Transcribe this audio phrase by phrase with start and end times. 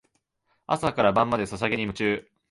[0.65, 2.27] 朝から晩までソシャゲに夢中